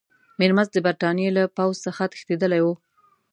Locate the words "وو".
2.63-2.73